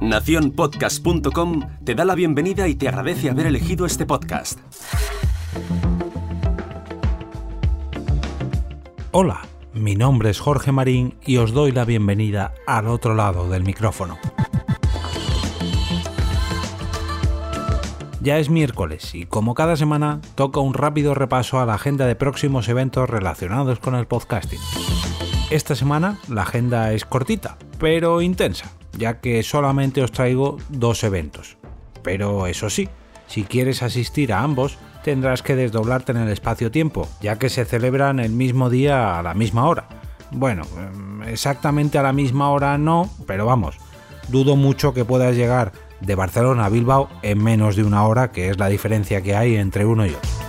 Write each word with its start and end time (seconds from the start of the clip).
Naciónpodcast.com 0.00 1.62
te 1.84 1.94
da 1.94 2.04
la 2.04 2.14
bienvenida 2.14 2.68
y 2.68 2.74
te 2.74 2.88
agradece 2.88 3.30
haber 3.30 3.46
elegido 3.46 3.86
este 3.86 4.04
podcast. 4.04 4.58
Hola, 9.12 9.40
mi 9.72 9.94
nombre 9.94 10.30
es 10.30 10.40
Jorge 10.40 10.72
Marín 10.72 11.16
y 11.24 11.38
os 11.38 11.52
doy 11.52 11.72
la 11.72 11.84
bienvenida 11.84 12.52
al 12.66 12.88
otro 12.88 13.14
lado 13.14 13.48
del 13.48 13.64
micrófono. 13.64 14.18
Ya 18.20 18.38
es 18.38 18.50
miércoles 18.50 19.14
y 19.14 19.26
como 19.26 19.54
cada 19.54 19.76
semana 19.76 20.20
toca 20.34 20.60
un 20.60 20.74
rápido 20.74 21.14
repaso 21.14 21.60
a 21.60 21.66
la 21.66 21.74
agenda 21.74 22.06
de 22.06 22.16
próximos 22.16 22.68
eventos 22.68 23.08
relacionados 23.08 23.78
con 23.78 23.94
el 23.94 24.06
podcasting. 24.06 24.60
Esta 25.50 25.74
semana 25.74 26.18
la 26.28 26.42
agenda 26.42 26.92
es 26.92 27.04
cortita, 27.04 27.58
pero 27.78 28.22
intensa, 28.22 28.70
ya 28.96 29.20
que 29.20 29.42
solamente 29.42 30.02
os 30.02 30.10
traigo 30.10 30.56
dos 30.70 31.04
eventos. 31.04 31.58
Pero 32.02 32.46
eso 32.46 32.70
sí, 32.70 32.88
si 33.26 33.44
quieres 33.44 33.82
asistir 33.82 34.32
a 34.32 34.40
ambos, 34.40 34.78
tendrás 35.04 35.42
que 35.42 35.54
desdoblarte 35.54 36.12
en 36.12 36.18
el 36.18 36.30
espacio-tiempo, 36.30 37.06
ya 37.20 37.38
que 37.38 37.50
se 37.50 37.66
celebran 37.66 38.20
el 38.20 38.32
mismo 38.32 38.70
día 38.70 39.18
a 39.18 39.22
la 39.22 39.34
misma 39.34 39.68
hora. 39.68 39.86
Bueno, 40.30 40.62
em, 40.78 41.22
exactamente 41.24 41.98
a 41.98 42.02
la 42.02 42.12
misma 42.12 42.50
hora 42.50 42.78
no, 42.78 43.10
pero 43.26 43.44
vamos, 43.46 43.76
dudo 44.28 44.56
mucho 44.56 44.94
que 44.94 45.04
puedas 45.04 45.36
llegar 45.36 45.72
de 46.00 46.14
Barcelona 46.14 46.64
a 46.64 46.70
Bilbao 46.70 47.08
en 47.22 47.42
menos 47.42 47.76
de 47.76 47.84
una 47.84 48.04
hora, 48.04 48.32
que 48.32 48.48
es 48.48 48.58
la 48.58 48.68
diferencia 48.68 49.22
que 49.22 49.36
hay 49.36 49.56
entre 49.56 49.84
uno 49.84 50.06
y 50.06 50.10
otro. 50.10 50.43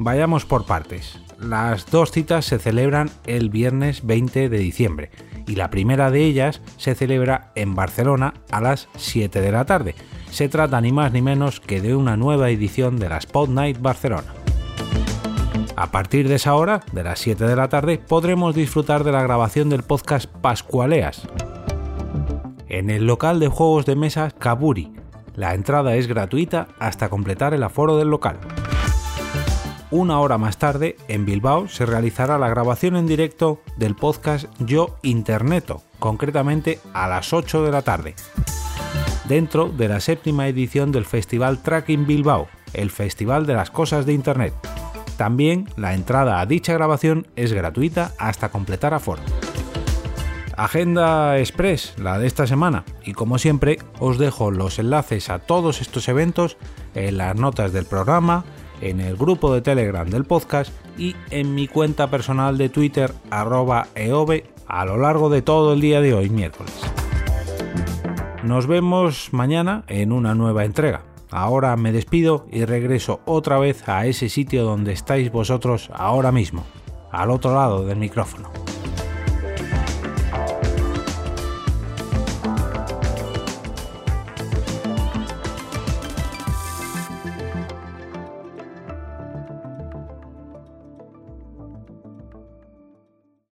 Vayamos 0.00 0.44
por 0.44 0.64
partes. 0.64 1.18
Las 1.40 1.90
dos 1.90 2.12
citas 2.12 2.44
se 2.44 2.60
celebran 2.60 3.10
el 3.26 3.50
viernes 3.50 4.06
20 4.06 4.48
de 4.48 4.58
diciembre 4.58 5.10
y 5.48 5.56
la 5.56 5.70
primera 5.70 6.12
de 6.12 6.22
ellas 6.22 6.62
se 6.76 6.94
celebra 6.94 7.50
en 7.56 7.74
Barcelona 7.74 8.34
a 8.52 8.60
las 8.60 8.88
7 8.96 9.40
de 9.40 9.50
la 9.50 9.64
tarde. 9.64 9.96
Se 10.30 10.48
trata 10.48 10.80
ni 10.80 10.92
más 10.92 11.10
ni 11.10 11.20
menos 11.20 11.58
que 11.58 11.80
de 11.80 11.96
una 11.96 12.16
nueva 12.16 12.48
edición 12.48 12.96
de 13.00 13.08
la 13.08 13.18
Spot 13.18 13.50
Night 13.50 13.80
Barcelona. 13.80 14.32
A 15.74 15.90
partir 15.90 16.28
de 16.28 16.36
esa 16.36 16.54
hora, 16.54 16.80
de 16.92 17.02
las 17.02 17.18
7 17.18 17.44
de 17.44 17.56
la 17.56 17.68
tarde, 17.68 17.98
podremos 17.98 18.54
disfrutar 18.54 19.02
de 19.02 19.10
la 19.10 19.24
grabación 19.24 19.68
del 19.68 19.82
podcast 19.82 20.26
Pascualeas, 20.26 21.26
en 22.68 22.90
el 22.90 23.04
local 23.04 23.40
de 23.40 23.48
juegos 23.48 23.84
de 23.84 23.96
mesa 23.96 24.30
Kaburi. 24.30 24.92
La 25.34 25.54
entrada 25.54 25.96
es 25.96 26.06
gratuita 26.06 26.68
hasta 26.78 27.08
completar 27.08 27.52
el 27.52 27.64
aforo 27.64 27.96
del 27.96 28.10
local. 28.10 28.38
Una 29.90 30.20
hora 30.20 30.36
más 30.36 30.58
tarde, 30.58 30.96
en 31.08 31.24
Bilbao, 31.24 31.66
se 31.66 31.86
realizará 31.86 32.38
la 32.38 32.50
grabación 32.50 32.94
en 32.94 33.06
directo 33.06 33.62
del 33.78 33.94
podcast 33.94 34.44
Yo 34.58 34.98
Interneto, 35.02 35.82
concretamente 35.98 36.78
a 36.92 37.08
las 37.08 37.32
8 37.32 37.64
de 37.64 37.72
la 37.72 37.80
tarde, 37.80 38.14
dentro 39.24 39.70
de 39.70 39.88
la 39.88 40.00
séptima 40.00 40.46
edición 40.46 40.92
del 40.92 41.06
Festival 41.06 41.62
Tracking 41.62 42.06
Bilbao, 42.06 42.48
el 42.74 42.90
Festival 42.90 43.46
de 43.46 43.54
las 43.54 43.70
Cosas 43.70 44.04
de 44.04 44.12
Internet. 44.12 44.52
También 45.16 45.66
la 45.78 45.94
entrada 45.94 46.40
a 46.40 46.44
dicha 46.44 46.74
grabación 46.74 47.26
es 47.34 47.54
gratuita 47.54 48.12
hasta 48.18 48.50
completar 48.50 48.92
aforo. 48.92 49.22
Agenda 50.54 51.38
Express, 51.38 51.94
la 51.98 52.18
de 52.18 52.26
esta 52.26 52.46
semana, 52.46 52.84
y 53.04 53.14
como 53.14 53.38
siempre 53.38 53.78
os 54.00 54.18
dejo 54.18 54.50
los 54.50 54.78
enlaces 54.78 55.30
a 55.30 55.38
todos 55.38 55.80
estos 55.80 56.08
eventos 56.08 56.58
en 56.94 57.16
las 57.16 57.36
notas 57.36 57.72
del 57.72 57.86
programa, 57.86 58.44
en 58.80 59.00
el 59.00 59.16
grupo 59.16 59.52
de 59.52 59.60
Telegram 59.60 60.08
del 60.08 60.24
podcast 60.24 60.72
y 60.96 61.14
en 61.30 61.54
mi 61.54 61.68
cuenta 61.68 62.10
personal 62.10 62.58
de 62.58 62.68
Twitter 62.68 63.12
arroba 63.30 63.88
eove 63.94 64.44
a 64.66 64.84
lo 64.84 64.96
largo 64.96 65.30
de 65.30 65.42
todo 65.42 65.72
el 65.72 65.80
día 65.80 66.00
de 66.00 66.14
hoy, 66.14 66.28
miércoles. 66.28 66.74
Nos 68.42 68.66
vemos 68.66 69.32
mañana 69.32 69.84
en 69.88 70.12
una 70.12 70.34
nueva 70.34 70.64
entrega. 70.64 71.02
Ahora 71.30 71.76
me 71.76 71.92
despido 71.92 72.46
y 72.50 72.64
regreso 72.64 73.20
otra 73.26 73.58
vez 73.58 73.88
a 73.88 74.06
ese 74.06 74.28
sitio 74.28 74.64
donde 74.64 74.92
estáis 74.92 75.30
vosotros 75.30 75.90
ahora 75.92 76.32
mismo, 76.32 76.64
al 77.10 77.30
otro 77.30 77.54
lado 77.54 77.84
del 77.84 77.98
micrófono. 77.98 78.50